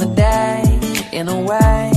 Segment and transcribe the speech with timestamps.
[0.00, 0.62] The day,
[1.12, 1.90] in a way,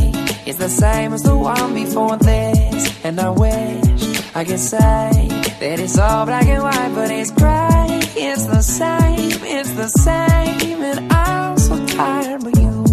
[0.45, 3.05] it's the same as the one before this.
[3.05, 5.27] And I wish I could say
[5.61, 7.99] that it's all black and white, but it's gray.
[8.15, 10.81] It's the same, it's the same.
[10.81, 12.83] And I'm so tired of you,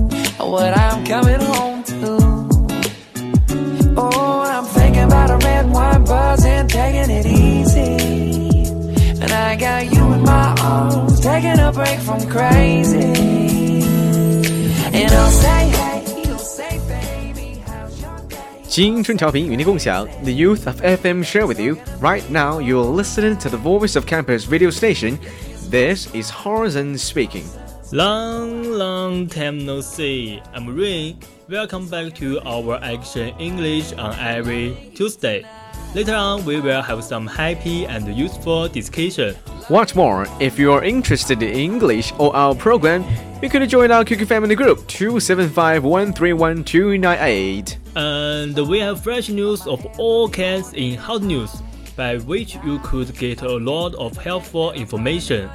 [0.47, 1.70] what I'm coming home
[11.40, 12.98] taking a break from crazy.
[14.94, 15.82] And I'll say, hey.
[18.68, 21.78] 青春调频与你共享，The youth of FM share with you.
[22.02, 25.18] Right now, you're listening to the Voice of Campus radio station.
[25.70, 27.46] This is Horizon speaking.
[27.94, 30.42] Long, long time no see.
[30.54, 31.16] I'm Ray.
[31.48, 35.46] Welcome back to our Action English on every Tuesday.
[35.93, 39.35] Later on, we will have some happy and useful discussion.
[39.67, 43.05] What's more, if you are interested in English or our program,
[43.43, 47.77] you can join our QQ family group 275131298.
[47.97, 51.61] And we have fresh news of all kinds in hot news,
[51.97, 55.51] by which you could get a lot of helpful information.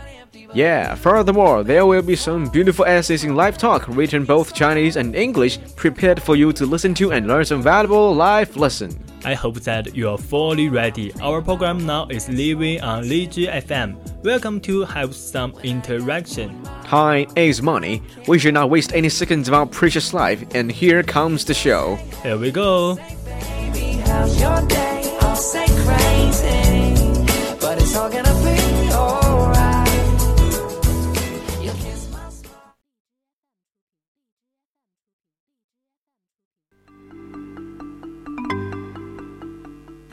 [0.54, 5.16] Yeah, furthermore, there will be some beautiful essays in live talk written both Chinese and
[5.16, 8.98] English prepared for you to listen to and learn some valuable life lesson.
[9.26, 11.12] I hope that you are fully ready.
[11.22, 13.98] Our program now is living on Liji FM.
[14.24, 16.64] Welcome to have some interaction.
[16.84, 18.04] Time is money.
[18.28, 21.96] We should not waste any seconds of our precious life, and here comes the show.
[22.22, 22.96] Here we go.
[22.96, 24.02] Baby,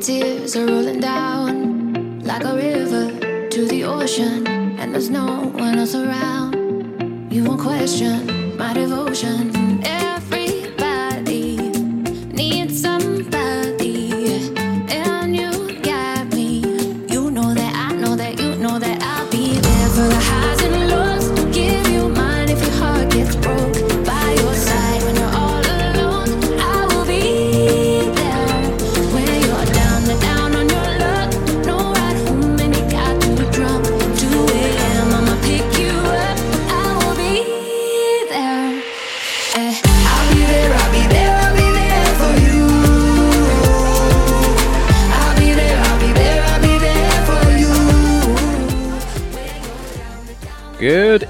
[0.00, 5.94] Tears are rolling down like a river to the ocean, and there's no one else
[5.94, 7.30] around.
[7.30, 9.79] You won't question my devotion.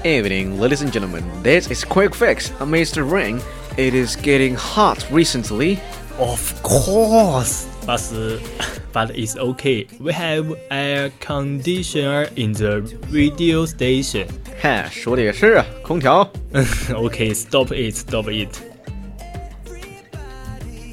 [0.06, 1.22] evening, ladies and gentlemen.
[1.42, 2.50] This is Quick Fix.
[2.60, 3.04] I'm Mr.
[3.04, 3.42] Ring.
[3.76, 5.78] It is getting hot recently.
[6.18, 8.00] Of course, but
[8.94, 9.86] but it's okay.
[10.00, 14.28] We have air conditioner in the radio station.
[14.62, 16.26] 嗨，说的也是啊，空调。
[16.88, 18.58] okay, stop it, stop it.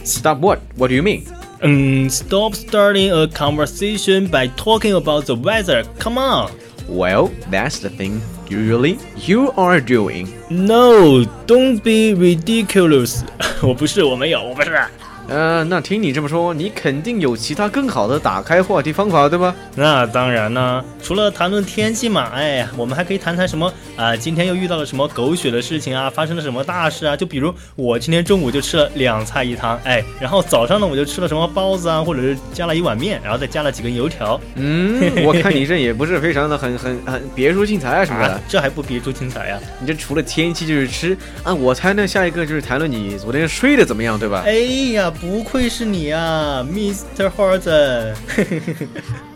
[0.04, 0.60] Stop what?
[0.76, 1.24] What do you mean?
[1.62, 5.86] Um, stop starting a conversation by talking about the weather.
[6.00, 6.52] Come on.
[6.90, 8.22] Well, that's the thing.
[8.50, 10.28] Usually, you are doing.
[10.50, 13.24] No, don't be ridiculous.
[13.62, 14.80] 我不是，我没有，我不是。
[15.29, 19.55] 呃，那听你这么说，你肯定有其他更好的打开话题方法，对吧？
[19.75, 24.17] 那当然呢，除了谈论天气嘛，哎，我们还可以谈谈什么啊？
[24.17, 26.09] 今天又遇到了什么狗血的事情啊？
[26.09, 27.15] 发生了什么大事啊？
[27.15, 34.41] 就比如我今天中午就吃了两菜一汤，哎，然后早上呢我就吃了什么包子啊，或者是加了一碗面，然后再加了几根油条。
[34.55, 39.61] 嗯，我看你这也不是非常的很 很很别出心裁啊什么的，啊这还不别出心裁啊？
[39.79, 41.15] 你这除了天气就是吃
[41.45, 44.43] 啊，我猜呢下一个就是谈论你昨天睡得怎么样，对吧？
[44.47, 44.55] 哎
[44.95, 47.31] 呀，不愧是你啊，Mr.
[47.37, 48.15] Horton。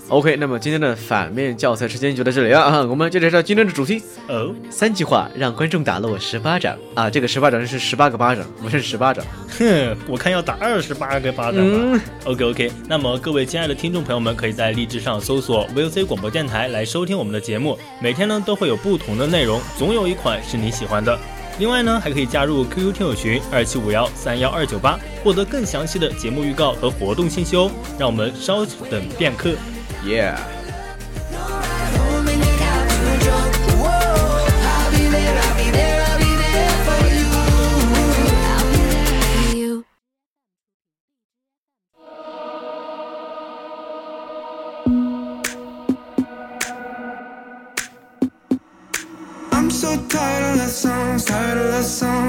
[0.08, 2.82] OK，那么今天的反面教材时间就到这里了啊！
[2.82, 7.08] 我们接着说今天的主题哦，三句话让观众打了我十巴掌啊！
[7.08, 9.24] 这个十巴掌是十八个巴掌，不是十巴掌。
[9.58, 11.78] 哼，我看要打二十八个巴掌吧。
[11.80, 21.18] 嗯 OK OK，那么各位亲爱的听众朋友们，可以在荔枝上搜索 VOC 广播电台来收听我们的节目，每天呢都会有不同的内容，总有一款是你喜欢的。
[21.62, 27.70] 另外呢，还可以加入 QQ 听友群二七五幺三幺二九八，获得更详细的节目预告和活动信息哦。
[27.96, 29.52] 让我们稍等片刻。
[30.04, 30.34] 耶。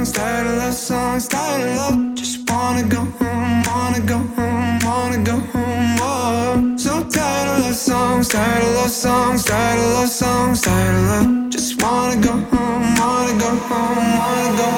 [0.06, 2.16] Songs, tired of love songs, tired of love.
[2.16, 5.98] Just wanna go home, wanna go home, wanna go home.
[6.02, 10.96] Oh, so tired of love songs, tired of love songs, tired of love songs, tired
[10.96, 11.50] of love.
[11.50, 14.70] Just wanna go home, wanna go home, wanna go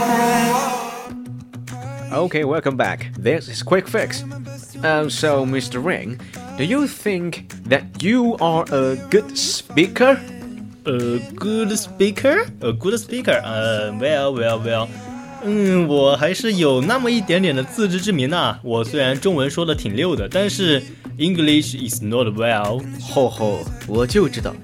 [0.93, 2.25] home.
[2.25, 3.11] Okay, welcome back.
[3.17, 4.23] This is Quick Fix.
[4.83, 5.83] Um, so, Mr.
[5.83, 6.19] Ring,
[6.57, 10.19] do you think that you are a good speaker?
[10.85, 13.41] A good speaker, a good speaker.
[13.43, 15.14] 呃、w e l l well, well.
[15.47, 20.81] 嗯，我还是有那么一点点的自知之明呐、我虽然中文说的挺溜的，但是
[21.19, 22.83] English is not well。
[22.99, 24.55] 吼吼，我就知道，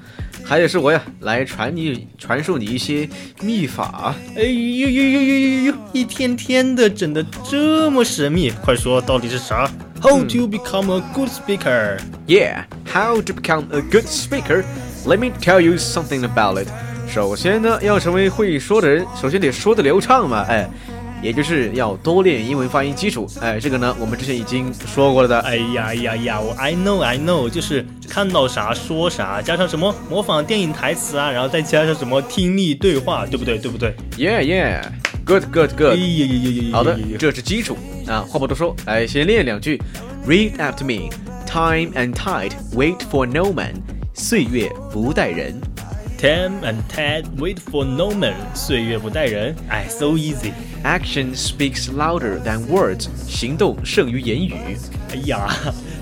[0.43, 3.07] 还得是我呀，来传你传授你一些
[3.43, 4.15] 秘法。
[4.35, 5.73] 哎呦呦呦呦呦呦！
[5.93, 9.69] 一天天的整的这么神秘，快说到底是啥
[10.01, 14.63] ？How to become a good speaker？Yeah, how to become a good speaker?
[15.05, 16.67] Let me tell you something about it.
[17.11, 20.65] 首先呢，要成为会说的人，首先得说的流畅嘛，哎，
[21.21, 23.27] 也就是要多练英文发音基础。
[23.41, 25.37] 哎，这个呢，我们之前已经说过了的。
[25.41, 33.57] 哎呀哎呀呀，我 I know I know，就是看到啥说啥，加上什么模仿电影台词啊，然后再加上什么听力对话，对不对？
[33.57, 34.81] 对不对？Yeah, yeah,
[35.25, 35.71] good, good！
[36.71, 38.21] 好的，这是基础啊。
[38.21, 39.81] 话不多说，来先练两句。
[40.25, 41.09] Read after me.
[41.45, 43.73] Time and tide wait for no man.
[44.13, 45.59] 岁月不待人。
[46.21, 49.55] Time and tide wait for no man，岁月不待人。
[49.69, 50.51] 哎，so easy。
[50.83, 53.07] Action speaks louder than words.
[53.27, 54.53] 行动胜于言语。
[55.09, 55.49] 哎呀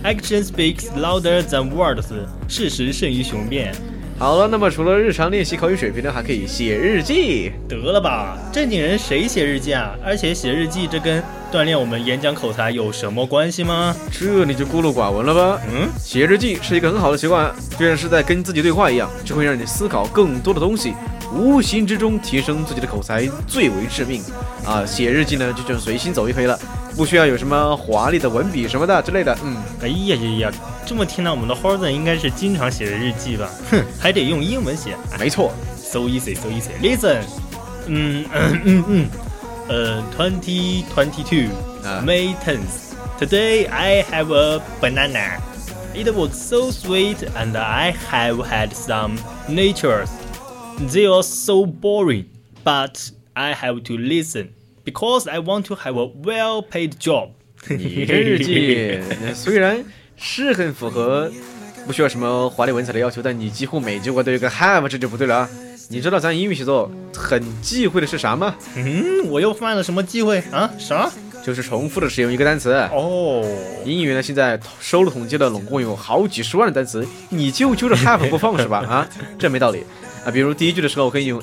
[0.03, 2.07] ，Action speaks louder than words，
[2.49, 3.73] 事实胜于雄辩。
[4.17, 7.53] 好了，那么除了日常练习口语水平呢，还可以写日记。
[7.69, 9.95] 得了吧，正经人谁写日记啊？
[10.03, 13.95] 而且写日记这跟锻炼我们演讲口才有什么关系吗？
[14.11, 15.59] 这你就孤陋寡闻了吧？
[15.67, 20.93] 嗯，写日记是一个很好的习惯，就像是在跟自己对话一样，这会让你思考更多的东西，
[21.33, 24.21] 无形之中提升自己的口才，最为致命。
[24.63, 26.59] 啊，写日记呢，就就随心走就可以了，
[26.95, 29.35] 不需要有什么华丽的文笔什么的之类的。
[29.43, 30.51] 嗯，哎呀呀呀，
[30.85, 33.49] 这么听来，我们的 Horton 应该是经常写日记吧？
[33.71, 34.95] 哼，还得用英文写。
[35.17, 36.69] 没错，so easy so easy。
[36.79, 37.21] Listen，
[37.87, 39.28] 嗯嗯嗯嗯，呃
[40.16, 41.50] ，twenty twenty two
[42.02, 42.94] May tenth.
[43.18, 45.40] Today I have a banana.
[45.94, 49.16] It was so sweet, and I have had some
[49.48, 50.10] natures.
[50.78, 52.26] They are so boring,
[52.64, 54.48] but I have to listen
[54.84, 57.30] because I want to have a well-paid job.
[57.68, 59.00] 你这日记
[59.34, 59.84] 虽然
[60.16, 61.30] 是很符合
[61.86, 65.48] 不需要什么华丽文采的要求，但你几乎每句话都有个 have，这就不对了啊！
[65.91, 68.55] 你知道咱英语写作很忌讳的是啥吗？
[68.75, 70.69] 嗯，我又犯了什么忌讳啊？
[70.77, 71.09] 啥？
[71.43, 72.73] 就是重复的使用一个单词。
[72.91, 73.43] 哦，
[73.83, 78.85] 英语呢现在收了统计了，总共有好几十万的单词，你就揪着 have 不放是吧？
[78.87, 79.83] 啊，这没道理
[80.23, 80.29] 啊！
[80.29, 81.41] 比如第一句的时候可以用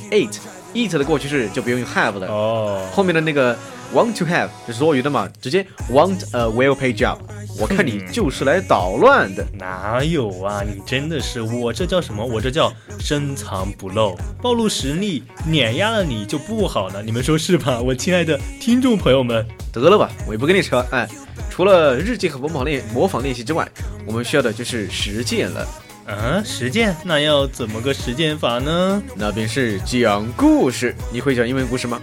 [0.77, 2.27] eat，eat 的过去式就不用用 have 了。
[2.29, 3.57] 哦，后面的那个
[3.95, 7.17] want to have 就是多余的嘛，直接 want a well-paid job。
[7.59, 9.43] 我看你就是来捣乱的。
[9.55, 10.63] 哪有啊？
[10.63, 12.23] 你真的是我这叫什么？
[12.23, 17.03] 我这叫深藏不露，暴露实力，碾压了你就不好了。
[17.03, 17.81] 你们说是吧？
[17.81, 20.85] 我亲爱的听众朋友们，得了吧，我也不跟你扯。
[20.91, 21.09] 哎，
[21.51, 23.67] 除了日记和模仿练模仿练习之外，
[24.05, 25.67] 我们需要的就是实践了。
[26.07, 26.95] 啊，实践？
[27.05, 29.03] 那要怎么个实践法呢？
[29.17, 30.95] 那便是讲故事。
[31.13, 32.01] 你会讲英文故事吗？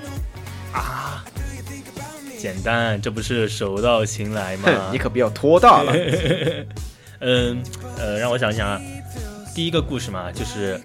[0.74, 1.24] 啊，
[2.38, 4.70] 简单，这不是手到擒来吗？
[4.92, 5.94] 你可不要拖大了。
[7.22, 7.64] 嗯，
[7.98, 8.82] 呃，让我想想啊，
[9.56, 10.78] 第一个故事嘛，就是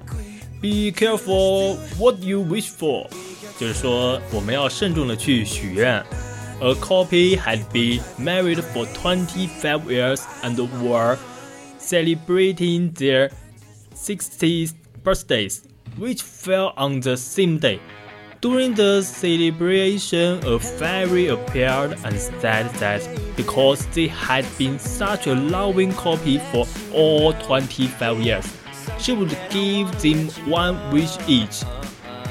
[0.62, 3.08] Be careful what you wish for，
[3.58, 6.04] 就是说我们要慎重的去许愿。
[6.60, 11.16] A couple had been married for twenty-five years and were
[11.88, 13.30] celebrating their
[13.94, 15.66] 60th birthdays,
[15.96, 17.80] which fell on the same day.
[18.40, 23.02] During the celebration, a fairy appeared and said that
[23.36, 28.46] because they had been such a loving couple for all 25 years,
[28.98, 31.64] she would give them one wish each.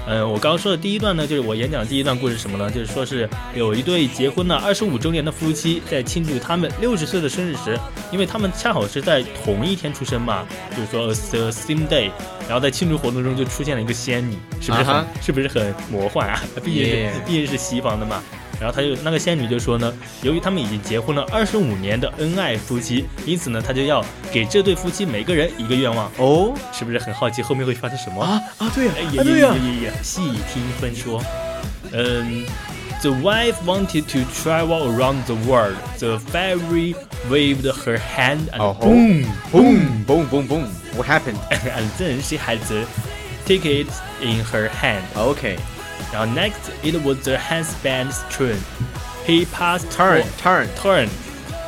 [0.09, 2.71] 嗯，我刚刚说的第一段呢，就是我演讲的第一段故事什么呢？
[2.71, 7.77] 就是说是有一对结婚了二十五周年的夫妻，在庆祝他们六十岁的生日时，
[8.09, 12.09] 因为他们恰好是在同一天出生嘛，就是说 the same day，
[12.47, 16.41] 然后在庆祝活动中就出现了一个仙女，是不是很、啊是不是很魔幻啊？
[16.63, 18.23] 毕竟毕竟是西方的嘛。
[18.59, 26.11] 然后他就那个仙女就说呢，由于他们已经结婚了二十五年的恩爱夫妻，因此呢，他就要给这对夫妻每个人一个愿望。
[26.17, 28.71] 哦，是不是很好奇后面会发生什么啊啊？
[28.73, 29.93] 对呀、啊对呀、呀呀呀！
[30.01, 30.21] 细
[30.51, 31.23] 听分说。
[31.93, 32.45] 嗯
[33.01, 35.77] ，The wife wanted to travel around the world.
[35.99, 36.95] The fairy
[37.29, 40.67] waved her hand and Oh, boom, boom, boom, boom, boom.
[40.97, 41.37] What happened?
[41.49, 42.85] and then she had the
[43.45, 43.87] ticket
[44.21, 45.05] in her hand.
[45.15, 45.57] Okay.
[46.12, 48.56] 然后 next it was the husband's turn.
[49.26, 50.68] He passed Turn, for- turn.
[50.76, 51.09] turn，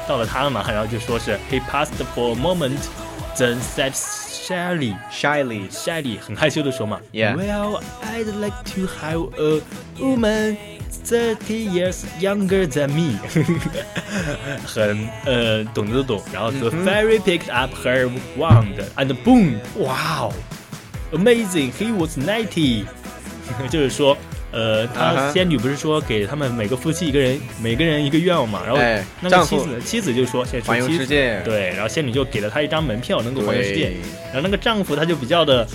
[0.09, 2.79] 到了他了嘛，然后就说是 he passed for a moment,
[3.37, 5.71] then said shyly, Shyly.
[5.71, 7.35] shyly 很害羞的说嘛 Yeah.
[7.37, 9.63] Well, I'd like to have a
[9.99, 10.57] woman
[10.91, 13.19] thirty years younger than me
[14.67, 16.23] 。很呃，懂的都懂。
[16.33, 20.33] 然后 the fairy picked up her wand and boom, wow,
[21.13, 22.85] amazing, he was ninety 。
[23.70, 24.16] 就是说。
[24.52, 28.62] 呃，啊他仙女不是说给他们每个夫妻一个人，每个人一个愿望嘛？
[28.66, 33.92] 然后哎那个妻子妻子就说，现在说环游妻子世界对，然后仙女就给了他一张门票，能够环游世界。
[34.34, 35.68] 然后那个丈夫他就比较的，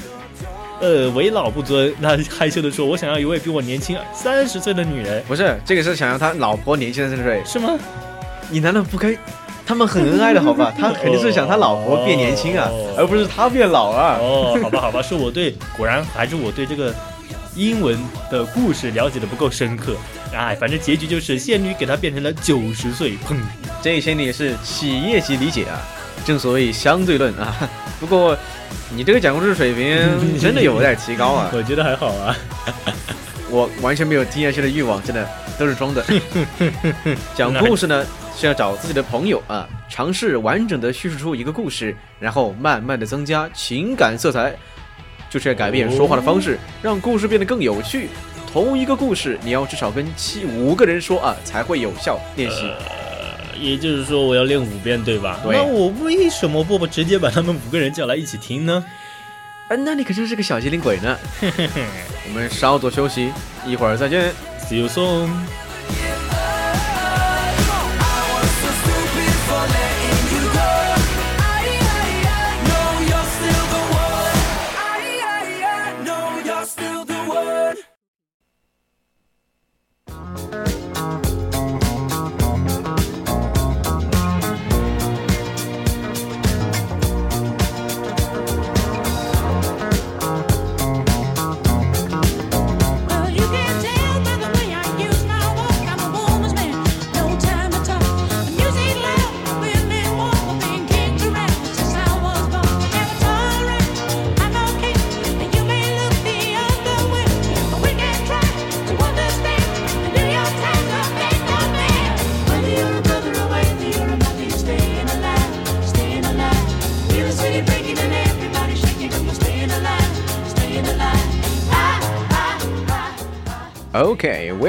[0.80, 5.22] 呃，为老不尊，他害羞的说：“我想要一位比我年轻三十岁的女人。
[5.28, 7.78] 不是，这个是想要他老婆年轻三十岁，”是吗？
[8.50, 9.16] 你难道不该？
[9.64, 10.74] 他们很恩爱的好吧？
[10.76, 14.18] 他肯定是想他老婆变年轻啊，哦而不是他变老啊。
[14.20, 16.92] 哦，好吧，好吧，是我对，果然还是我对这个
[17.54, 17.98] 英文
[18.30, 19.96] 的故事了解的不够深刻。
[20.32, 23.36] 哎，反正结局就是仙女给他变成了九十岁，砰！
[23.82, 25.78] 这些你也是企业级理解啊，
[26.24, 27.54] 正所谓相对论啊。
[28.00, 28.36] 不过
[28.94, 29.96] 你这个讲故事水平
[30.40, 32.36] 真的有待提高啊，我觉得还好啊。
[33.50, 36.04] 我完全没有听下去的欲望，真的都是装的。
[37.36, 38.04] 讲故事呢
[38.36, 44.56] 是要找自己的朋友啊，尝试完整的叙述出一个故事，然后慢慢的增加情感色彩，
[45.34, 48.08] 就是要改变说话的方式，让故事变得更有趣。
[48.52, 52.70] 同一个故事，你要至少跟七五个人说啊，才会有效练习。
[53.58, 55.40] 也就是说，我要练五遍，对吧？
[55.42, 58.84] 对那我为什么不直接把他们五个人叫来一起听呢？
[59.66, 61.18] 啊，那你可真是个小机灵鬼呢。
[61.42, 63.32] 我们稍作休息，
[63.66, 64.30] 一会儿再见。
[64.60, 65.30] See you soon.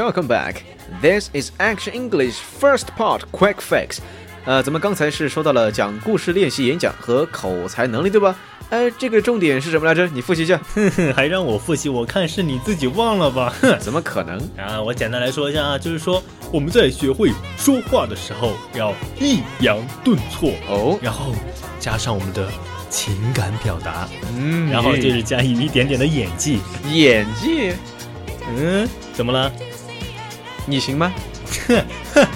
[0.05, 0.63] Welcome back.
[1.01, 3.97] This is Action English first part quick fix.
[4.45, 8.35] 呃，咱们刚才是说到了讲故事、练习演讲和口才能力，对吧？
[8.69, 10.05] 呃，这个重点是什么来着？
[10.09, 10.61] 你复习一下。
[10.75, 13.51] 哼 哼还让我复习，我看是你自己忘了吧？
[13.59, 14.37] 哼， 怎么可能？
[14.63, 16.21] 啊，我简单来说一下啊，就是说
[16.51, 21.33] 我们在学会说话的时候要抑扬顿挫哦，然后
[21.79, 22.47] 加上我们的
[22.91, 24.07] 情感表达，
[24.37, 26.59] 嗯然后就是加以一点点的演技。
[26.91, 27.73] 演技，
[28.55, 29.51] 嗯，怎么了？
[30.65, 31.13] 你行吗？
[31.67, 31.83] 哼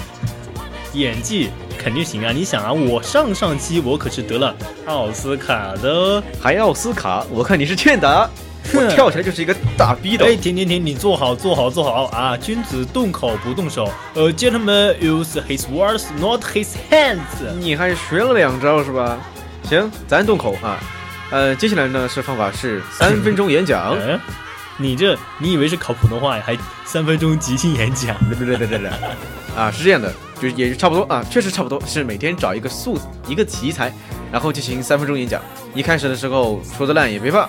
[0.94, 2.32] 演技肯定行啊！
[2.32, 4.54] 你想啊，我上上期我可是得了
[4.86, 7.24] 奥斯卡的哦，还奥斯卡？
[7.30, 8.28] 我看你是欠打。
[8.72, 10.24] 我跳起来就是一个大逼斗。
[10.26, 12.36] 哎，停停停，你坐好坐好坐好啊！
[12.36, 13.90] 君子动口不动手。
[14.14, 17.18] 呃，gentleman use his words, not his hands。
[17.58, 19.18] 你还学了两招是吧？
[19.64, 20.78] 行，咱动口啊。
[21.30, 23.96] 呃，接下来呢是方法是三分钟演讲。
[23.98, 24.20] 嗯，
[24.80, 26.42] 你这你以为是考普通话呀？
[26.44, 26.56] 还
[26.86, 28.16] 三分钟即兴演讲？
[28.30, 28.90] 对对对对对。
[29.54, 33.92] 啊，是这样的，就是也差不多啊，确实差不多，是每天找一个素一个题材，
[34.32, 35.42] 然后进行三分钟演讲。
[35.74, 37.48] 一开始的时候说的烂也别怕。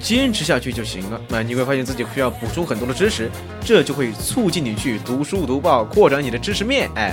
[0.00, 1.20] 坚持下去就行了。
[1.26, 3.28] 那你会发现自己需要补充很多的知识，
[3.60, 6.88] 这就会促进你去读书读报，扩展你的知识面。
[6.94, 7.12] 哎，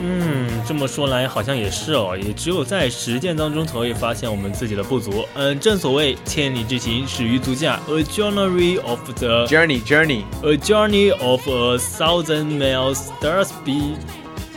[0.00, 2.16] 嗯，这么说来好像也是哦。
[2.16, 5.24] 也只有在实践当中才会发现我们自己的不足。
[5.34, 7.80] 嗯，正所谓千里之行，始于足下。
[7.88, 13.96] A journey of the journey journey a journey of a thousand miles does be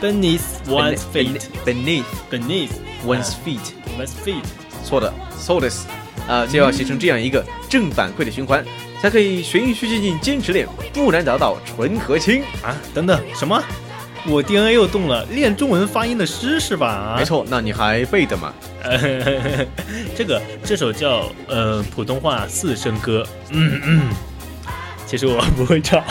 [0.00, 2.70] beneath one's feet beneath beneath
[3.04, 4.44] one's feet one's feet。
[4.84, 5.84] 错的，so this。
[6.28, 8.64] 啊，就要形成这样一个正反馈的循环，
[9.00, 12.74] 才可以循序渐进，坚持练，不难达到纯和清啊！
[12.92, 13.62] 等等，什么？
[14.28, 17.14] 我 DNA 又动了，练中文发音的诗是吧？
[17.18, 18.52] 没错，那你还背的吗？
[20.16, 24.02] 这个这首叫呃普通话四声歌，嗯嗯，
[25.06, 26.02] 其实我不会唱，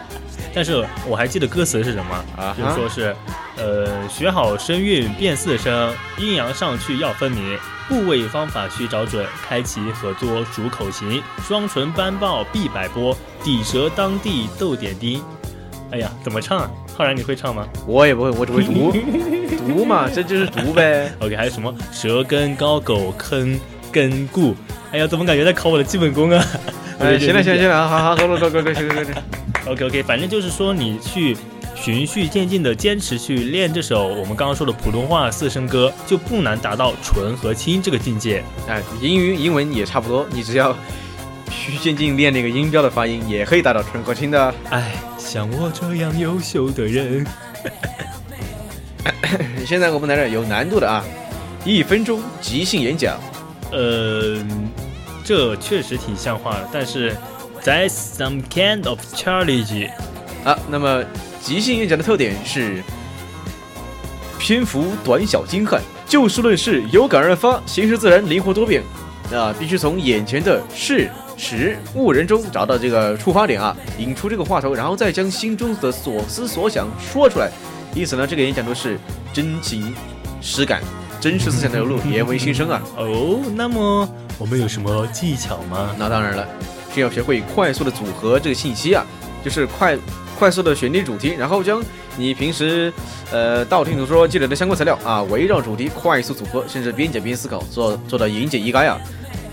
[0.54, 2.54] 但是我还记得歌词是什么啊？
[2.56, 3.16] 就是说是
[3.56, 7.58] 呃学好声韵变四声，阴阳上去要分明。
[7.86, 15.22] 部位方法需找准，开启合作主口型，双唇班报必百波，底舌当地斗点丁。
[15.90, 16.70] 哎呀，怎么唱？
[16.96, 17.66] 浩然你会唱吗？
[17.86, 18.92] 我也不会，我只会读，
[19.68, 21.12] 读嘛，这就是读呗。
[21.20, 23.58] OK，还有什么舌根高狗坑
[23.92, 24.54] 根固？
[24.92, 26.46] 哎呀，怎么感觉在考我的基本功啊？
[27.00, 29.14] 哎，行了行了行了，好好，够了够了够了，行行行。
[29.66, 31.36] OK OK，反正就是说你去。
[31.76, 38.42] 循序渐进的坚持去练这首我们刚刚说的普通话四声歌，就不难达到纯和清这个境界。
[38.68, 40.74] 哎，英语英文也差不多，你只要
[41.50, 44.54] 循序渐进练那个音标的发音，也可以达到纯和清的。
[44.70, 44.92] 哎，
[45.34, 47.26] 像我这样优秀的人。
[49.66, 51.04] 现在我们来点有难度的啊，
[51.64, 53.18] 一分钟即兴演讲。
[53.72, 54.40] 呃，
[55.24, 57.16] 这确实挺像话的，但是
[57.64, 59.90] that's some kind of challenge
[60.44, 60.56] 啊。
[60.70, 61.02] 那么。
[61.42, 62.82] 即兴演讲的特点是
[64.38, 68.82] 篇幅短小精悍，就事论事，有感而发，形式自然，灵活多变。
[69.30, 71.10] 啊，必须从眼前的事、
[71.44, 77.50] 实、物、人中找到这个出发点啊，引出这个话头，然后再将心中的所思所想说出来。
[77.94, 78.98] 因此呢，这个演讲都是
[79.32, 79.94] 真情
[80.40, 80.82] 实感，
[81.20, 82.82] 真实思想的流露，言为心声啊。
[82.96, 85.94] 哦，那么我们有什么技巧吗？
[85.98, 86.48] 那当然了，
[86.92, 89.04] 需要学会快速的组合这个信息啊，
[89.44, 89.98] 就是快。
[90.36, 91.80] 快速的选定主题，然后将
[92.16, 92.92] 你平时
[93.30, 98.98] 呃道听途说积累的相关材料啊，围绕主题快速组合，甚至边讲边思考，做做到言简意赅啊。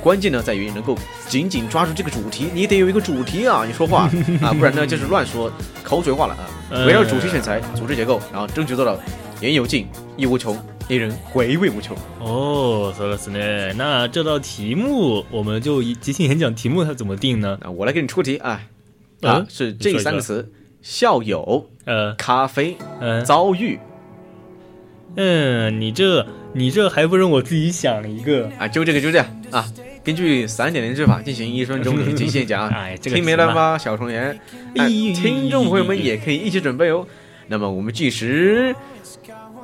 [0.02, 4.10] 关键呢在于能够紧紧抓住这个主题，你得有一个主题啊，你说话
[4.42, 5.52] 啊，不然呢就是乱说，
[5.84, 6.50] 口水话了啊。
[6.86, 8.98] 围绕主题选材，组织结构，然后争取做到
[9.40, 9.88] 言有尽，
[10.18, 11.96] 意无穷，令人回味无穷。
[12.20, 13.74] 哦，说的是呢。
[13.74, 17.58] 那这道题目我们就即兴演讲题目它怎么定呢？
[17.62, 18.62] 那我来给你出题啊，
[19.22, 20.52] 啊是这三个词。
[20.82, 23.78] 校友，呃，咖啡，呃，遭遇，
[25.16, 29.72] 嗯，你这，你这还不如我自己想一个啊，就这个，就这样啊，
[30.04, 34.40] 根据三点零制法进行一分钟的极限讲， 哎，这个听明白了吗，小虫言？
[35.14, 37.06] 听众朋友们也可以一起准备哦。
[37.48, 38.76] 那么我们计时，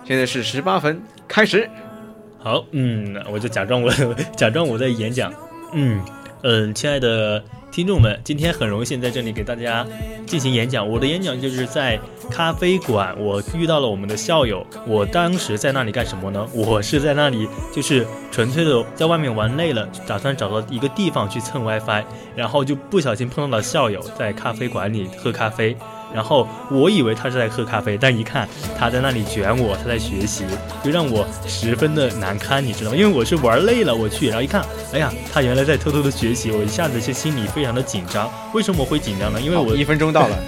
[0.06, 1.70] 现在是十八分，开始。
[2.38, 3.92] 好，嗯，我就假装我
[4.38, 5.34] 假装我在演讲，
[5.74, 6.02] 嗯
[6.44, 7.44] 嗯，亲爱的。
[7.72, 9.86] 听众们，今天很荣幸在这里给大家
[10.26, 10.88] 进行演讲。
[10.88, 12.00] 我的演讲就是在
[12.32, 14.66] 咖啡馆，我遇到了我们的校友。
[14.88, 16.48] 我当时在那里干什么呢？
[16.56, 22.04] 我是在那里就是纯粹的在外面玩累了，打算找到一个地方去蹭 WiFi，
[22.36, 25.78] 然后就不小心碰到了校友在咖啡馆里喝咖啡。
[26.14, 30.44] 然后我以为他是在喝咖啡，但一看他在那里卷我，他在学习，
[30.84, 32.98] 就让我十分的难堪，你知道吗？
[32.98, 38.32] 因为我是玩累了，我去，然后一看，哎呀，他原来在偷偷的学习，我一下子就心里非常的紧张。
[38.54, 39.40] 为什么会紧张呢？
[39.42, 40.40] 因为我一分钟到了，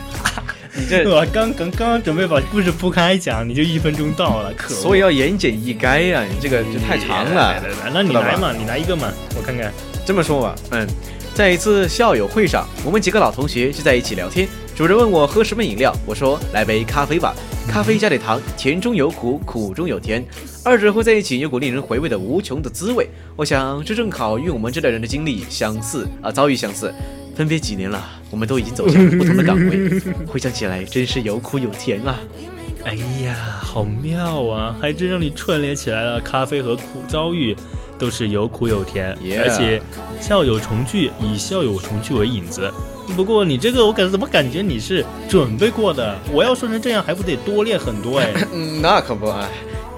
[0.74, 7.54] 你这我刚刚刚准备把故事铺开讲，你就一分钟到了，可所以要言简意赅呀，你这个就太长了。
[7.54, 9.72] 来来那你来嘛，你来一个嘛，我看看。
[10.06, 10.88] 这么说吧，嗯，
[11.36, 14.48] 在一次校友会上，我们几个老同学就在一起聊天。
[14.80, 17.36] 主人问我喝什么饮料，我说来杯咖啡吧。
[17.68, 20.26] 咖啡加点糖，甜中有苦，苦中有甜，
[20.64, 23.10] 二者混在一起有股令人回味的无穷的滋味。
[23.36, 26.94] 我想这正好与我们这代人的经历相似啊，遭遇相似。
[27.36, 32.18] 分别几年了，我们都已经走向不同的岗位， 回想起来真是有苦有甜啊。
[32.86, 37.54] 哎呀，好妙啊，还真让你串联起来了咖啡和苦遭遇。
[37.98, 39.10] 都是有苦有甜
[39.44, 39.82] 而且
[40.22, 42.72] 校友重聚，以校友重聚为引子。
[43.16, 46.18] 不过你这个我感怎么感觉你是准备过的？
[46.32, 48.32] 我要说成这样，还不得多练很多哎。
[48.54, 49.48] 嗯，那可不啊，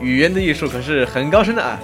[0.01, 1.79] 语言的艺术可是很高深的啊。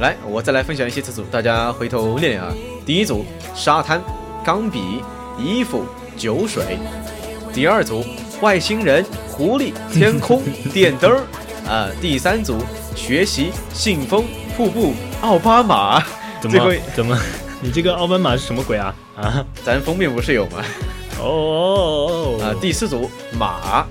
[0.00, 2.52] 来，我再来分享一些词组，大家回头练练啊。
[2.86, 4.02] 第一组，沙滩、
[4.44, 5.02] 钢笔、
[5.38, 5.84] 衣服、
[6.16, 6.78] 酒水。
[7.52, 8.04] 第二组，
[8.40, 11.22] 外星人、狐狸、天空、 电灯儿。
[11.68, 12.56] 啊，第三组，
[12.96, 14.24] 学习、信封、
[14.56, 16.02] 瀑布、奥巴马。
[16.40, 17.16] 怎么怎么？
[17.60, 18.94] 你这个奥巴马是什么鬼啊？
[19.20, 19.46] 啊？
[19.64, 20.64] 咱封面不是有吗？
[21.20, 22.42] 哦哦哦！
[22.42, 23.86] 啊，第四组马、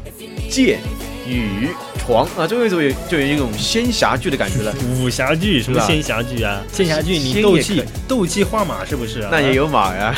[0.50, 0.80] 剑、
[1.28, 4.74] 雨、床啊，最后一组有就有一种仙侠剧的感觉了。
[5.00, 6.64] 武侠剧什么是吧仙侠剧啊？
[6.72, 9.30] 仙侠剧你斗气斗气画马是不是、啊？
[9.32, 10.16] 那也有马呀。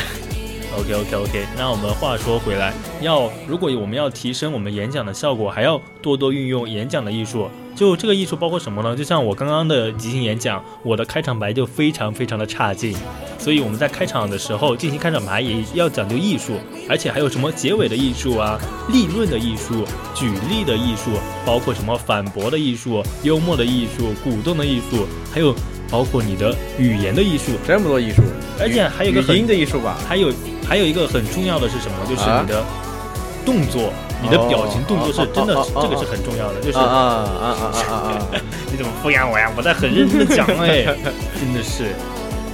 [0.78, 7.48] OK OK OK，那我们话说回来，要如果我们要提升我们演讲的效果，还要多多运用演讲的艺术。
[7.74, 8.94] 就这个艺术包括什么呢？
[8.94, 12.94] 就像我刚刚的即兴演讲，我的开场白就非常非常的差劲，
[13.38, 16.52] 所以我们在开场的时候进行开场白也要讲究艺术，
[16.88, 18.58] 而且还有什么结尾的艺术啊、
[18.90, 21.12] 立论的艺术、举例的艺术，
[21.46, 25.54] 包括什么反驳的艺术、幽默的艺术、鼓动的艺术，还有
[25.90, 28.22] 包括你的语言的艺术，这么多艺术，
[28.60, 30.30] 而且还有一个很语音的艺术吧，还有
[30.72, 31.96] 还有一个很重要的是什么？
[32.08, 32.64] 就是啊你的
[33.44, 36.60] 动作，你的表情动作是真的这个是很重要的。
[36.62, 38.26] 就是啊啊啊啊啊啊啊！
[38.72, 39.52] 你怎么敷衍我呀？
[39.54, 40.82] 我在很认真的讲哎，
[41.38, 41.92] 真的是。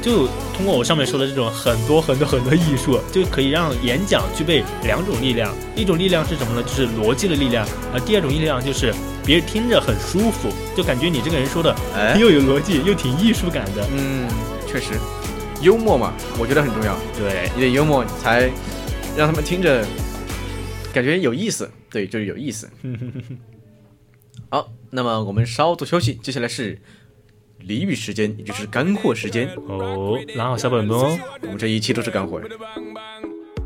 [0.03, 0.27] 就
[0.57, 5.55] 通过我上面说的这种很多很多很多艺术，就可以让演讲具备两种力量。
[5.77, 6.63] 一种力量是什么呢？
[6.67, 7.65] 就是逻辑的力量。
[7.95, 8.93] 而第二种力量就是
[9.25, 13.87] 别人听着很舒服，就感觉你这个人说的哎又有逻辑又挺艺术感的。
[13.97, 14.29] 嗯，
[14.67, 14.95] 确实，
[15.61, 16.97] 幽默嘛，我觉得很重要。
[17.16, 18.51] 对，你得幽默，才
[19.16, 19.85] 让他们听着
[20.92, 21.71] 感觉有意思。
[21.90, 22.68] 对，就是有意思。
[24.51, 26.79] 好，那么我们稍作休息，接下来是
[27.61, 29.49] 俚语时间，也就是干货时间。
[29.66, 31.18] 哦，拿好小本本哦。
[31.42, 32.40] 我们这一期都是干货。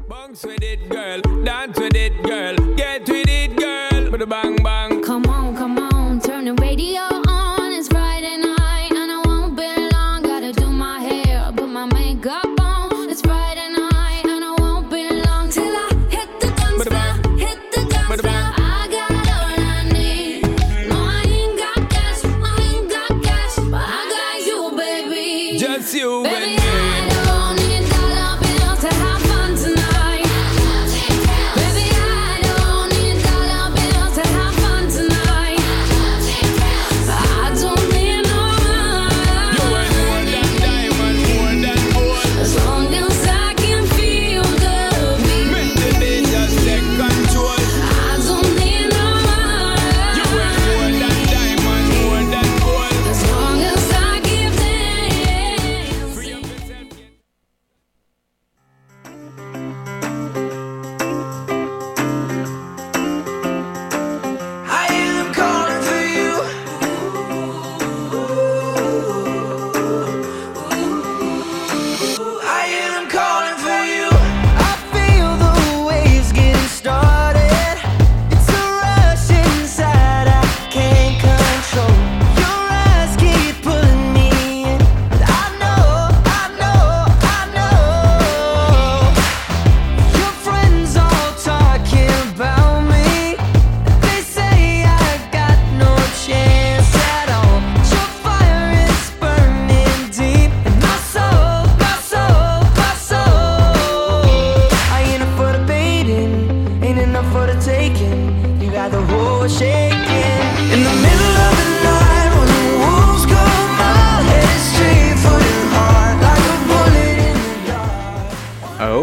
[0.08, 1.20] Bounce with it, girl.
[1.44, 2.54] Dance with it, girl.
[2.76, 4.10] Get with it, girl.
[4.10, 5.00] With a bang bang.
[5.02, 5.21] Come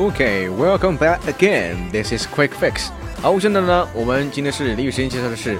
[0.09, 1.91] Okay, welcome back again.
[1.91, 2.89] This is Quick Fix.
[3.21, 5.55] 好，现在呢，我们今天是俚语时间介绍的是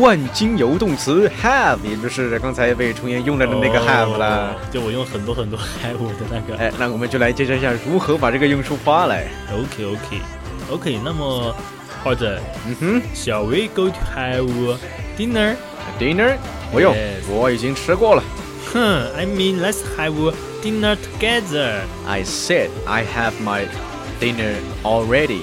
[0.00, 4.54] 万金油动词 have，也就是刚才被重言用了的那个 have 啦。
[4.54, 6.56] 哦就我用很多很多 have 的那个。
[6.56, 9.26] 哎，那我们就来介绍一下如何把这个用出发来。
[9.52, 10.22] OK OK
[10.70, 11.54] OK，那么
[12.02, 14.78] 或者，嗯哼，Shall we go to have
[15.18, 16.36] dinner？Dinner？
[16.72, 16.96] 我用
[17.28, 18.24] 我已经吃过了。
[18.72, 20.14] 哼，I mean let's have
[20.62, 21.82] dinner together。
[22.06, 23.66] I said I have my
[24.20, 25.42] dinner already.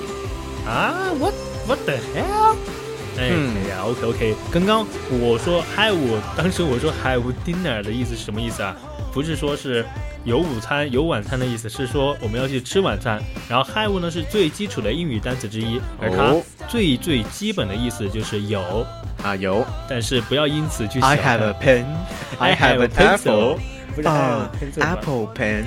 [0.66, 1.34] 啊，What
[1.68, 2.56] What the hell？
[3.18, 5.96] 哎嗯哎呀，OK OK，刚刚我说 have，
[6.38, 8.76] 当时我说 have dinner 的意思是什么意思啊？
[9.14, 9.86] 不是说是
[10.26, 13.22] 有午餐有晚餐的意思，是说我们要去吃晚餐。
[13.50, 18.86] 然后 have 呢是最基础的英语单词之一，而它哦最最基本的意思就是有。
[19.24, 19.66] 啊，有。
[19.90, 21.86] 但是不要因此去 I have a pen.
[22.40, 23.58] I have a pencil.
[23.96, 25.64] 不是啊，Apple pen，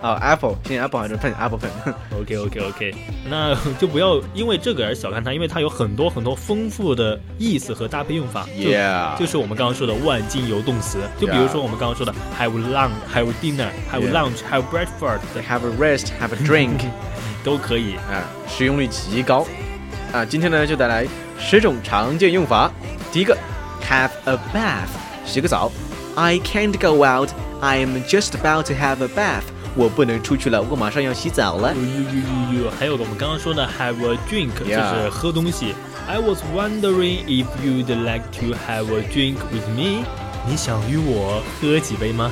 [0.00, 1.94] 啊，Apple，现在 Apple 还是 pen，Apple pen。
[2.20, 2.94] OK OK OK，
[3.28, 8.46] 那就不要因为这个而小看它，因为它有很多很多丰富的意思和搭配用法。
[8.56, 16.78] 就 Yeah 就是我们刚刚说的万金油动词，就比如说我们刚刚说的 have lunch、have dinner、have lunch、have breakfast、have a rest, have a drink，
[17.42, 17.94] 都可以。
[17.96, 19.44] 啊，使用率极高。
[20.12, 21.06] 啊，今天呢就带来
[21.40, 22.70] 十种常见用法。
[23.12, 23.36] 第一个
[23.88, 24.88] ，have a bath，
[25.26, 25.72] 洗个澡。
[26.14, 27.30] I can't go out,
[27.60, 29.42] I am just about to have a bath。
[29.77, 31.73] 我不能出去了，我马上要洗澡了。
[31.75, 35.73] 有有有有，还有我们刚刚说的 have a drink，就 Yeah 是喝东西。
[36.07, 40.05] I was wondering if you'd like to have a drink with me。
[40.47, 42.29] 你想与我喝几杯吗？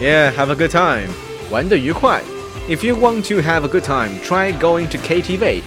[0.00, 1.08] Yeah, have a good time，
[1.50, 2.20] 玩得愉快。
[2.68, 5.60] If you want to have a good time, try going to KTV。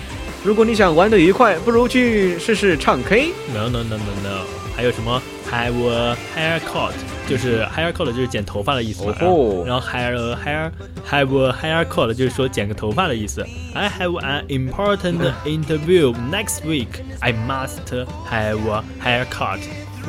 [0.43, 3.31] 如果你想玩得愉快，不如去试试唱 K。
[3.53, 4.41] No no no no no，
[4.75, 6.91] 还有什么 have a haircut，
[7.31, 9.13] 就是 haircut 就是剪头发的意思嘛。
[9.21, 10.71] 哦吼然后 have a hair
[11.09, 13.45] have a haircut 就是说剪个头发的意思。
[13.73, 17.01] I have an important interview next week.
[17.19, 19.59] I must have a haircut.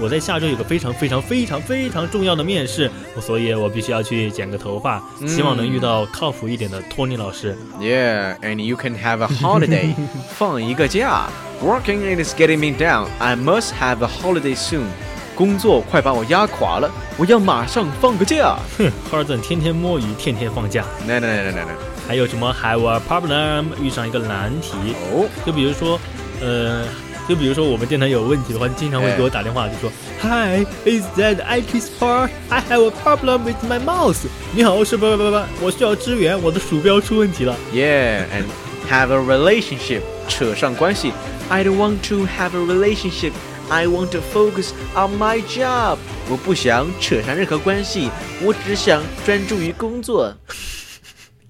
[0.00, 2.88] 我在下周有个非常非常非常非常重要的面试，
[3.20, 7.56] 所以我必须要去剪个头发，希望能遇到靠谱一点的托尼老师。
[7.80, 9.92] Yeah, and you can have a holiday，
[10.36, 11.28] 放一个假。
[11.60, 13.08] Working is getting me down.
[13.18, 14.86] I must have a holiday soon.
[15.35, 18.57] 工作快把我压垮了，我要马上放个假。
[18.77, 20.83] 哼，哈尔顿天天摸鱼，天天放假。
[21.07, 21.67] 来来来来来来，
[22.07, 24.73] 还有什么 have a problem 遇上一个难题
[25.11, 25.99] 哦，就比如说，
[26.41, 26.83] 呃，
[27.27, 29.91] 就比如说我们电台有问题的话，经常会给我打电话，就说
[30.21, 32.29] Hi, is that IT support?
[32.49, 34.25] I have a problem with my mouse.
[34.53, 37.55] 你好，我是不不不不，我需要支援，我的鼠标出问题了。
[37.73, 38.45] Yeah, and
[38.89, 41.11] have a relationship，扯上关系。
[41.49, 43.31] I don't want to have a relationship.
[43.70, 45.98] I want to focus on my job.
[46.30, 48.10] 我不想扯上任何关系，
[48.42, 50.34] 我只想专注于工作。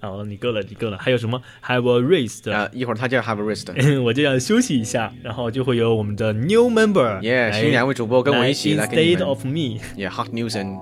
[0.00, 0.98] 好，你够了，你够了。
[0.98, 2.52] 还有什么 have a rest？
[2.52, 4.02] 啊，一会儿他就要 have a rest。
[4.02, 7.20] 我就要休息一下，然后就会有我们的 new member。
[7.20, 9.80] Yeah，新两位主播跟我一起来给你 Instead 们 of me。
[9.96, 10.78] Yeah, hot news and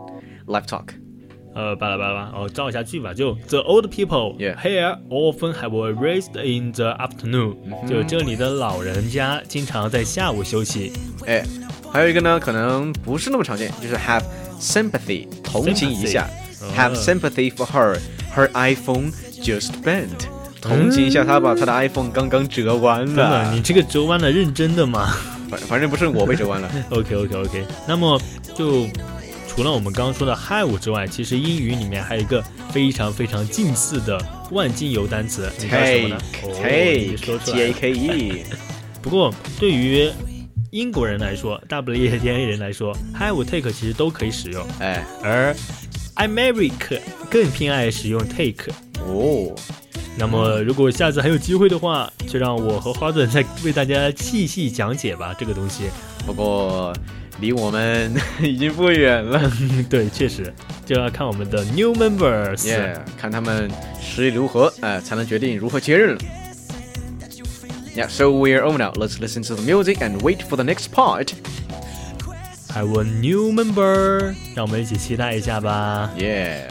[0.46, 0.99] live talk.
[1.53, 3.13] 呃，巴拉巴拉哦，照一下句吧。
[3.13, 7.55] 就 The old people here often have a rest in the afternoon、
[7.87, 10.93] 就这里的老人家经常在下午休息。
[11.25, 11.43] 哎，
[11.91, 14.23] 还有一个呢，可能不是那么常见，就是 have
[14.59, 16.27] sympathy，同情一下。
[16.77, 17.97] Have 哦 sympathy for her.
[18.35, 19.11] Her iPhone
[19.41, 20.27] just bent.
[20.61, 23.51] 同情一下她吧，她的 iPhone 刚刚折弯了。
[23.51, 25.13] 你这个折弯了认真的吗
[25.49, 26.71] 反反正不是我被折弯了。
[26.91, 27.65] ？OK OK OK。
[27.87, 28.21] 那么
[28.55, 28.87] 就
[29.53, 34.17] 除了我们刚刚说的 have 之外，其实英语里面还有一个非常非常近似的
[34.51, 38.43] 万金油单词，你知道什么呢 Take, 哦你说出 T 来 A E。
[39.03, 40.09] 不过对于
[40.69, 44.65] 英国人来说，WTA 人来说，have take 其实都可以使用。
[44.79, 45.53] 哎，而
[46.15, 48.71] America 更偏爱使用 take。
[49.05, 49.53] 哦，
[50.17, 55.89] 那么如果下次还有机会的话，就让我和花顿再为大家细细讲解吧这个东西。
[56.25, 56.95] 不过
[57.41, 59.51] 离我们已经不远了。
[59.89, 60.53] 对，确实
[60.85, 62.59] 就要看我们的 new members。
[62.59, 66.21] Yeah，看他们实力如何，哎、才能决定如何接任了。
[67.93, 68.93] Yeah, so we're over now.
[68.93, 71.33] Let's listen to the music and wait for the next part.
[72.73, 76.09] I want new member，让我们一起期待一下吧。
[76.17, 76.69] Yeah.